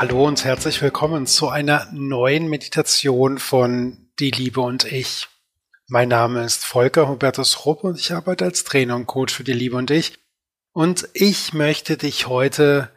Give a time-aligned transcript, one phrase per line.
[0.00, 5.26] Hallo und herzlich willkommen zu einer neuen Meditation von Die Liebe und ich.
[5.88, 9.52] Mein Name ist Volker Hubertus Rupp und ich arbeite als Trainer und Coach für Die
[9.52, 10.16] Liebe und ich.
[10.70, 12.92] Und ich möchte dich heute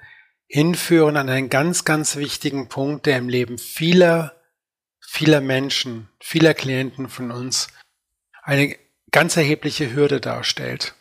[0.45, 4.39] hinführen an einen ganz, ganz wichtigen Punkt, der im Leben vieler,
[4.99, 7.69] vieler Menschen, vieler Klienten von uns
[8.43, 8.77] eine
[9.09, 10.93] ganz erhebliche Hürde darstellt.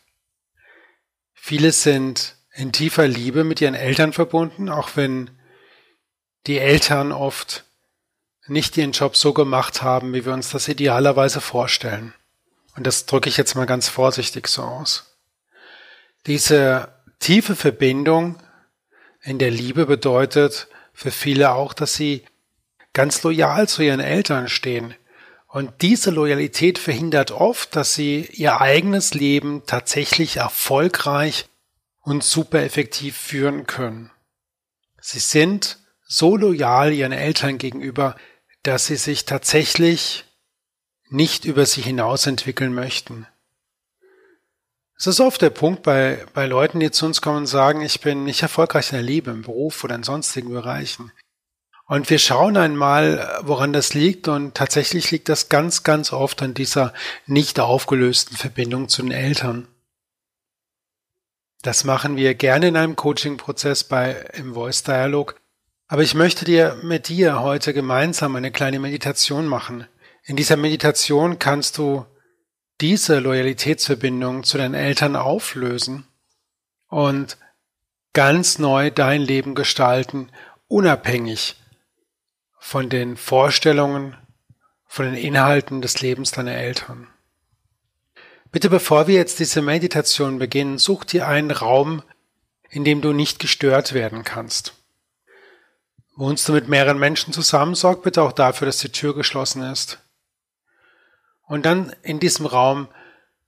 [1.34, 5.36] Viele sind in tiefer Liebe mit ihren Eltern verbunden, auch wenn
[6.46, 7.64] die Eltern oft
[8.46, 12.14] nicht ihren Job so gemacht haben, wie wir uns das idealerweise vorstellen.
[12.76, 15.16] Und das drücke ich jetzt mal ganz vorsichtig so aus.
[16.26, 18.36] Diese tiefe Verbindung
[19.22, 22.24] in der Liebe bedeutet für viele auch, dass sie
[22.92, 24.94] ganz loyal zu ihren Eltern stehen.
[25.46, 31.48] Und diese Loyalität verhindert oft, dass sie ihr eigenes Leben tatsächlich erfolgreich
[32.02, 34.10] und super effektiv führen können.
[35.00, 35.79] Sie sind
[36.10, 38.16] so loyal ihren Eltern gegenüber,
[38.64, 40.24] dass sie sich tatsächlich
[41.08, 43.28] nicht über sie hinaus entwickeln möchten.
[44.98, 48.00] Es ist oft der Punkt bei, bei Leuten, die zu uns kommen und sagen, ich
[48.00, 51.12] bin nicht erfolgreich in der Liebe, im Beruf oder in sonstigen Bereichen.
[51.86, 56.54] Und wir schauen einmal, woran das liegt und tatsächlich liegt das ganz, ganz oft an
[56.54, 56.92] dieser
[57.26, 59.68] nicht aufgelösten Verbindung zu den Eltern.
[61.62, 65.39] Das machen wir gerne in einem Coaching-Prozess bei im Voice Dialog,
[65.90, 69.88] aber ich möchte dir mit dir heute gemeinsam eine kleine Meditation machen.
[70.22, 72.06] In dieser Meditation kannst du
[72.80, 76.06] diese Loyalitätsverbindung zu deinen Eltern auflösen
[76.86, 77.38] und
[78.12, 80.30] ganz neu dein Leben gestalten,
[80.68, 81.56] unabhängig
[82.60, 84.16] von den Vorstellungen,
[84.86, 87.08] von den Inhalten des Lebens deiner Eltern.
[88.52, 92.04] Bitte bevor wir jetzt diese Meditation beginnen, such dir einen Raum,
[92.68, 94.79] in dem du nicht gestört werden kannst.
[96.20, 100.00] Wohnst du mit mehreren Menschen zusammen, sorg bitte auch dafür, dass die Tür geschlossen ist.
[101.46, 102.88] Und dann in diesem Raum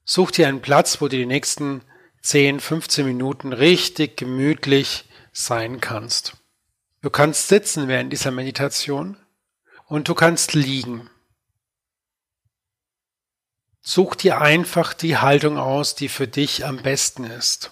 [0.06, 1.83] such dir einen Platz, wo du die nächsten
[2.22, 6.38] 10, 15 Minuten richtig gemütlich sein kannst.
[7.03, 9.19] Du kannst sitzen während dieser Meditation
[9.84, 11.10] und du kannst liegen.
[13.83, 17.71] Such dir einfach die Haltung aus, die für dich am besten ist.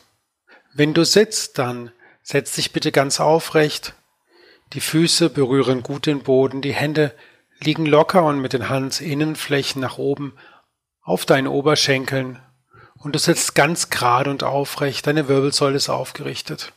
[0.74, 1.90] Wenn du sitzt, dann
[2.22, 3.94] setz dich bitte ganz aufrecht,
[4.72, 7.14] die Füße berühren gut den Boden, die Hände
[7.60, 10.36] liegen locker und mit den Handinnenflächen nach oben
[11.02, 12.40] auf deinen Oberschenkeln
[12.94, 16.72] und du sitzt ganz gerade und aufrecht, deine Wirbelsäule ist aufgerichtet.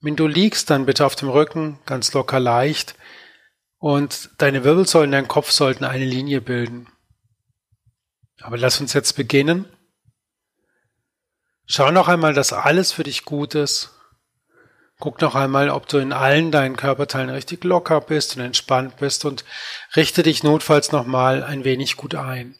[0.00, 2.94] Wenn du liegst, dann bitte auf dem Rücken, ganz locker leicht
[3.78, 6.88] und deine Wirbelsäulen, dein Kopf sollten eine Linie bilden.
[8.40, 9.66] Aber lass uns jetzt beginnen.
[11.66, 13.97] Schau noch einmal, dass alles für dich gut ist
[15.00, 19.24] Guck noch einmal, ob du in allen deinen Körperteilen richtig locker bist und entspannt bist
[19.24, 19.44] und
[19.94, 22.56] richte dich notfalls nochmal ein wenig gut ein.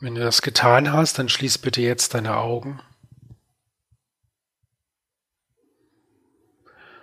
[0.00, 2.80] Wenn du das getan hast, dann schließ bitte jetzt deine Augen.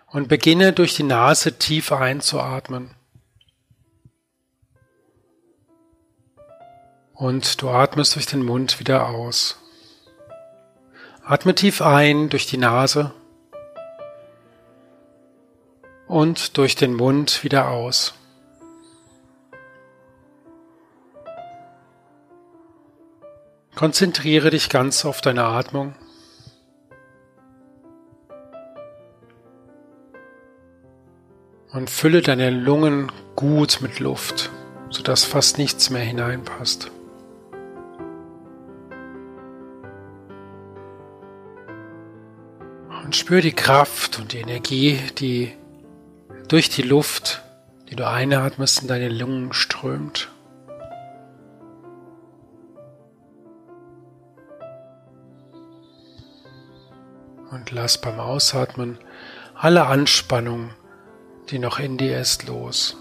[0.07, 2.95] Und beginne durch die Nase tief einzuatmen.
[7.13, 9.66] Und du atmest durch den Mund wieder aus.
[11.29, 13.11] Atme tief ein durch die Nase
[16.07, 18.13] und durch den Mund wieder aus.
[23.75, 25.95] Konzentriere dich ganz auf deine Atmung.
[31.73, 34.49] Und fülle deine Lungen gut mit Luft,
[34.89, 36.89] sodass fast nichts mehr hineinpasst.
[43.27, 45.51] Spür die Kraft und die Energie, die
[46.47, 47.43] durch die Luft,
[47.89, 50.29] die du einatmest, in deine Lungen strömt.
[57.51, 58.97] Und lass beim Ausatmen
[59.55, 60.69] alle Anspannung,
[61.49, 62.95] die noch in dir ist, los.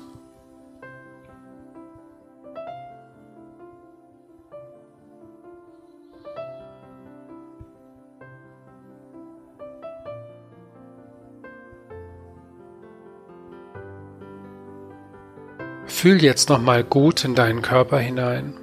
[16.07, 18.55] Fühl jetzt nochmal gut in deinen Körper hinein.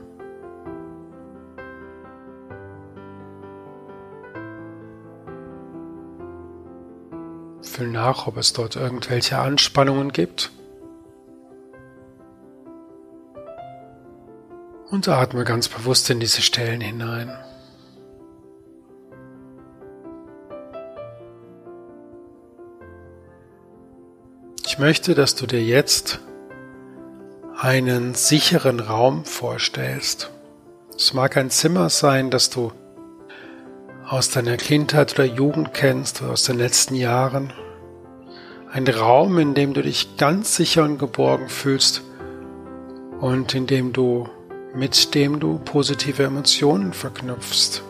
[7.61, 10.53] Fühl nach, ob es dort irgendwelche Anspannungen gibt.
[14.89, 17.29] Und atme ganz bewusst in diese Stellen hinein.
[24.65, 26.21] Ich möchte, dass du dir jetzt
[27.63, 30.29] einen sicheren Raum vorstellst.
[30.97, 32.73] Es mag ein Zimmer sein, das du
[34.05, 37.53] aus deiner Kindheit oder Jugend kennst oder aus den letzten Jahren.
[38.69, 42.01] Ein Raum, in dem du dich ganz sicher und geborgen fühlst
[43.21, 44.27] und in dem du
[44.75, 47.81] mit dem du positive Emotionen verknüpfst.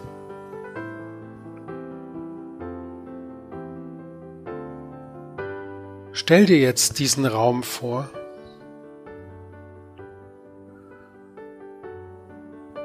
[6.11, 8.07] Stell dir jetzt diesen Raum vor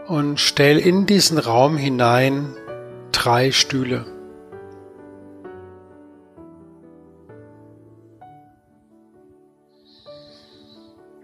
[0.09, 2.57] und stell in diesen Raum hinein
[3.13, 4.07] drei Stühle.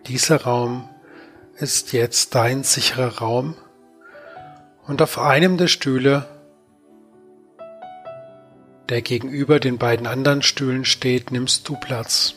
[0.06, 0.86] Dieser Raum
[1.56, 3.56] ist jetzt dein sicherer Raum
[4.86, 6.28] und auf einem der Stühle,
[8.90, 12.34] der gegenüber den beiden anderen Stühlen steht, nimmst du Platz.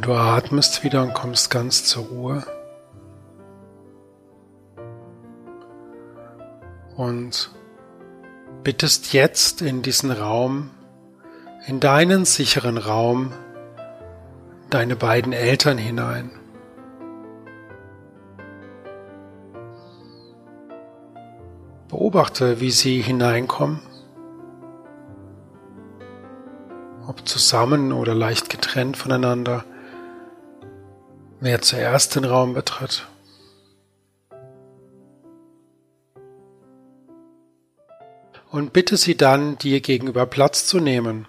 [0.00, 2.42] Und du atmest wieder und kommst ganz zur Ruhe.
[6.96, 7.50] Und
[8.64, 10.70] bittest jetzt in diesen Raum,
[11.66, 13.34] in deinen sicheren Raum,
[14.70, 16.30] deine beiden Eltern hinein.
[21.88, 23.80] Beobachte, wie sie hineinkommen,
[27.06, 29.66] ob zusammen oder leicht getrennt voneinander,
[31.40, 33.06] wer zuerst den Raum betritt.
[38.50, 41.26] und bitte sie dann, dir gegenüber Platz zu nehmen.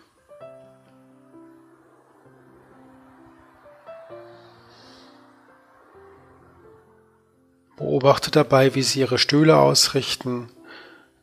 [7.78, 10.50] Beobachte dabei, wie sie ihre Stühle ausrichten,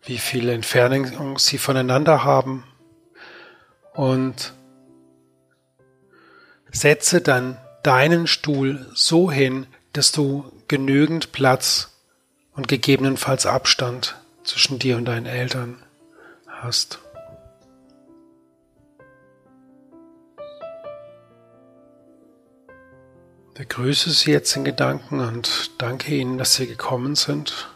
[0.03, 2.65] wie viel Entfernung sie voneinander haben
[3.93, 4.55] und
[6.71, 11.97] setze dann deinen Stuhl so hin, dass du genügend Platz
[12.53, 15.83] und gegebenenfalls Abstand zwischen dir und deinen Eltern
[16.47, 17.01] hast.
[23.55, 27.69] Begrüße Sie jetzt in Gedanken und danke Ihnen, dass Sie gekommen sind.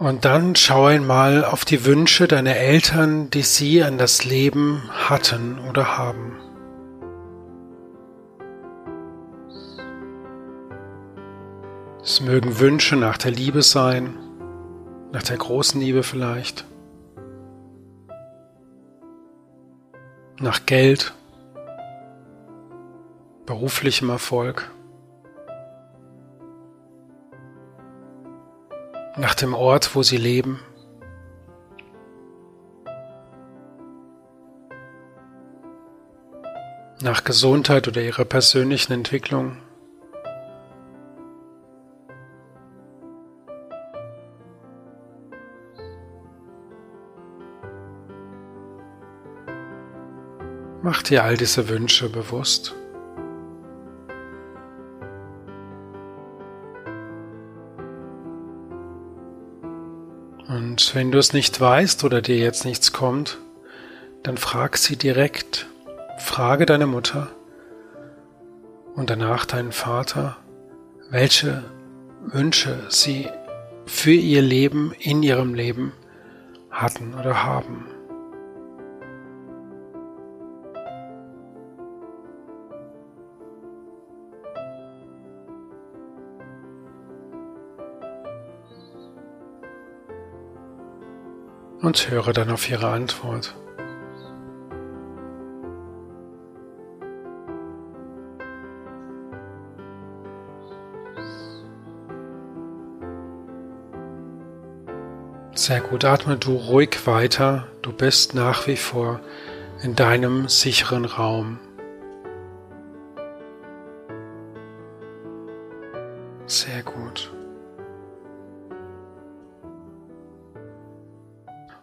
[0.00, 5.58] Und dann schau einmal auf die Wünsche deiner Eltern, die sie an das Leben hatten
[5.68, 6.38] oder haben.
[12.02, 14.16] Es mögen Wünsche nach der Liebe sein,
[15.12, 16.64] nach der großen Liebe vielleicht,
[20.40, 21.12] nach Geld,
[23.44, 24.70] beruflichem Erfolg,
[29.16, 30.60] nach dem Ort, wo sie leben.
[37.02, 39.56] nach Gesundheit oder ihrer persönlichen Entwicklung.
[50.82, 52.74] Mach dir all diese Wünsche bewusst.
[60.80, 63.36] Und wenn du es nicht weißt oder dir jetzt nichts kommt,
[64.22, 65.66] dann frag sie direkt.
[66.18, 67.28] Frage deine Mutter
[68.94, 70.38] und danach deinen Vater,
[71.10, 71.64] welche
[72.24, 73.28] Wünsche sie
[73.84, 75.92] für ihr Leben, in ihrem Leben
[76.70, 77.86] hatten oder haben.
[91.82, 93.54] Und höre dann auf ihre Antwort.
[105.54, 107.66] Sehr gut, atme du ruhig weiter.
[107.82, 109.20] Du bist nach wie vor
[109.82, 111.58] in deinem sicheren Raum.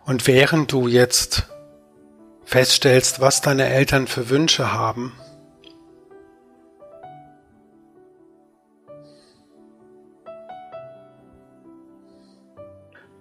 [0.07, 1.47] Und während du jetzt
[2.45, 5.11] feststellst, was deine Eltern für Wünsche haben,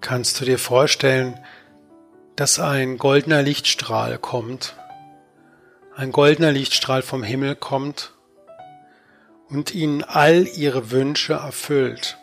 [0.00, 1.40] kannst du dir vorstellen,
[2.36, 4.76] dass ein goldener Lichtstrahl kommt,
[5.96, 8.14] ein goldener Lichtstrahl vom Himmel kommt
[9.48, 12.16] und ihnen all ihre Wünsche erfüllt.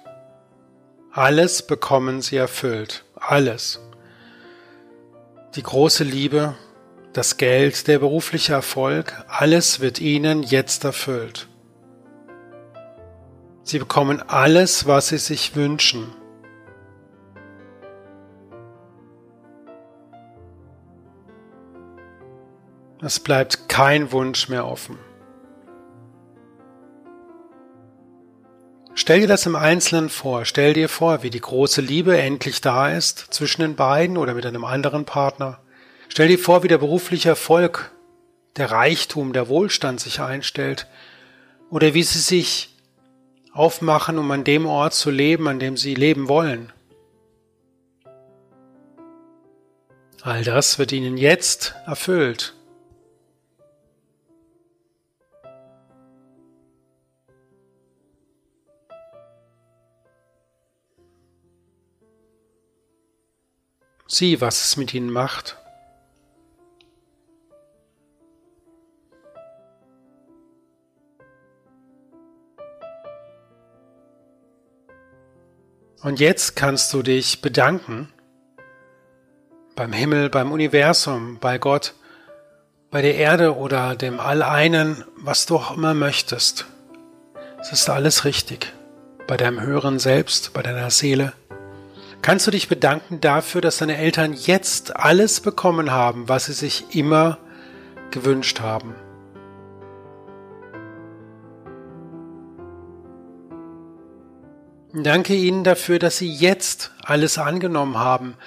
[1.12, 3.04] Alles bekommen sie erfüllt.
[3.16, 3.82] Alles.
[5.56, 6.56] Die große Liebe,
[7.14, 11.48] das Geld, der berufliche Erfolg, alles wird ihnen jetzt erfüllt.
[13.62, 16.12] Sie bekommen alles, was sie sich wünschen.
[23.02, 24.98] Es bleibt kein Wunsch mehr offen.
[29.04, 30.46] Stell dir das im Einzelnen vor.
[30.46, 34.46] Stell dir vor, wie die große Liebe endlich da ist zwischen den beiden oder mit
[34.46, 35.60] einem anderen Partner.
[36.08, 37.92] Stell dir vor, wie der berufliche Erfolg,
[38.56, 40.88] der Reichtum, der Wohlstand sich einstellt
[41.70, 42.78] oder wie sie sich
[43.52, 46.72] aufmachen, um an dem Ort zu leben, an dem sie leben wollen.
[50.22, 52.54] All das wird ihnen jetzt erfüllt.
[64.14, 65.58] Sieh, was es mit ihnen macht.
[76.04, 78.14] Und jetzt kannst du dich bedanken
[79.76, 81.96] beim Himmel, beim Universum, bei Gott,
[82.92, 86.68] bei der Erde oder dem Alleinen, was du auch immer möchtest.
[87.60, 88.74] Es ist alles richtig.
[89.26, 91.34] Bei deinem höheren Selbst, bei deiner Seele.
[92.24, 96.96] Kannst du dich bedanken dafür, dass deine Eltern jetzt alles bekommen haben, was sie sich
[96.96, 97.38] immer
[98.12, 98.96] gewünscht haben.
[104.94, 108.38] Danke ihnen dafür, dass sie jetzt alles angenommen haben,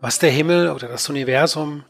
[0.00, 1.84] was der Himmel oder das Universum,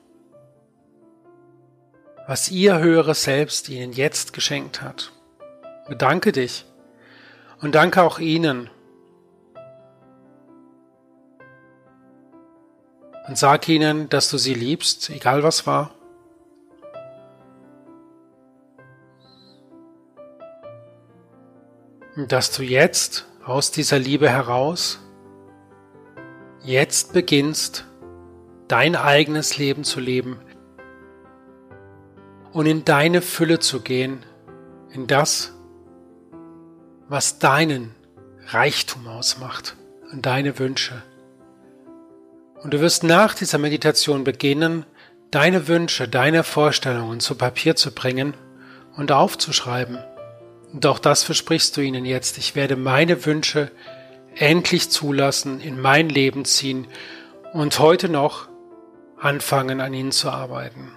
[2.26, 5.12] was ihr höheres Selbst ihnen jetzt geschenkt hat.
[5.86, 6.64] Bedanke dich
[7.60, 8.70] und danke auch ihnen.
[13.26, 15.94] Und sag ihnen, dass du sie liebst, egal was war.
[22.16, 25.00] Und dass du jetzt aus dieser Liebe heraus
[26.62, 27.86] jetzt beginnst,
[28.68, 30.38] dein eigenes Leben zu leben
[32.52, 34.24] und in deine Fülle zu gehen,
[34.90, 35.52] in das,
[37.08, 37.94] was deinen
[38.48, 39.76] Reichtum ausmacht
[40.12, 41.02] und deine Wünsche.
[42.64, 44.86] Und du wirst nach dieser Meditation beginnen,
[45.30, 48.32] deine Wünsche, deine Vorstellungen zu Papier zu bringen
[48.96, 49.98] und aufzuschreiben.
[50.72, 52.38] Und auch das versprichst du ihnen jetzt.
[52.38, 53.70] Ich werde meine Wünsche
[54.34, 56.86] endlich zulassen, in mein Leben ziehen
[57.52, 58.48] und heute noch
[59.20, 60.90] anfangen, an ihnen zu arbeiten.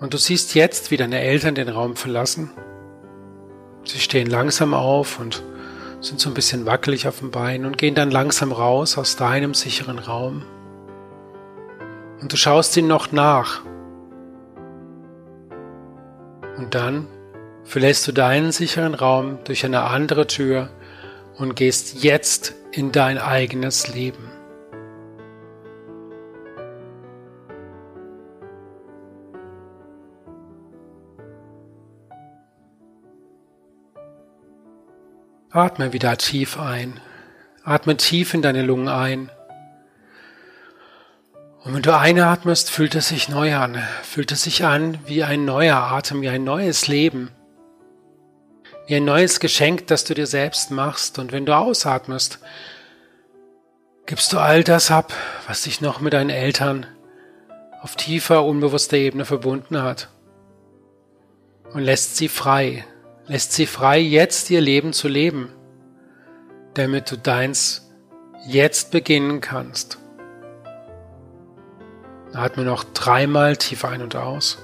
[0.00, 2.50] Und du siehst jetzt, wie deine Eltern den Raum verlassen.
[3.84, 5.44] Sie stehen langsam auf und
[6.00, 9.54] sind so ein bisschen wackelig auf dem Bein und gehen dann langsam raus aus deinem
[9.54, 10.44] sicheren Raum.
[12.20, 13.62] Und du schaust ihnen noch nach
[16.56, 17.06] und dann
[17.64, 20.70] verlässt du deinen sicheren Raum durch eine andere Tür
[21.36, 24.37] und gehst jetzt in dein eigenes Leben.
[35.50, 37.00] Atme wieder tief ein.
[37.64, 39.30] Atme tief in deine Lungen ein
[41.68, 45.44] und wenn du einatmest, fühlt es sich neu an, fühlt es sich an wie ein
[45.44, 47.30] neuer Atem, wie ein neues Leben,
[48.86, 51.18] wie ein neues Geschenk, das du dir selbst machst.
[51.18, 52.38] Und wenn du ausatmest,
[54.06, 55.12] gibst du all das ab,
[55.46, 56.86] was dich noch mit deinen Eltern
[57.82, 60.08] auf tiefer, unbewusster Ebene verbunden hat.
[61.74, 62.86] Und lässt sie frei,
[63.28, 65.52] lässt sie frei, jetzt ihr Leben zu leben,
[66.74, 67.90] damit du deins
[68.46, 69.98] jetzt beginnen kannst.
[72.32, 74.58] Atme noch dreimal tief ein und aus.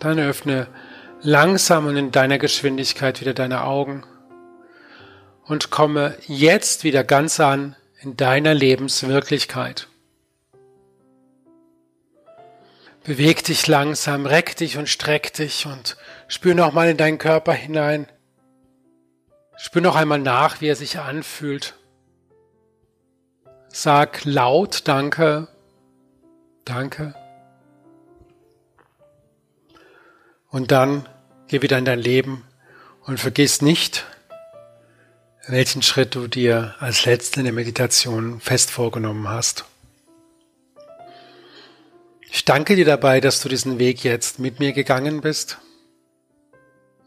[0.00, 0.68] Dann öffne
[1.22, 4.04] langsam und in deiner Geschwindigkeit wieder deine Augen
[5.44, 9.88] und komme jetzt wieder ganz an in deiner Lebenswirklichkeit.
[13.08, 15.96] Beweg dich langsam, reck dich und streck dich und
[16.26, 18.06] spür nochmal in deinen Körper hinein.
[19.56, 21.72] Spür noch einmal nach, wie er sich anfühlt.
[23.70, 25.48] Sag laut Danke,
[26.66, 27.14] Danke.
[30.50, 31.08] Und dann
[31.46, 32.44] geh wieder in dein Leben
[33.06, 34.04] Und vergiss nicht,
[35.46, 39.64] welchen Schritt du dir als letzten in der Meditation fest vorgenommen hast.
[42.30, 45.56] Ich danke dir dabei, dass du diesen Weg jetzt mit mir gegangen bist.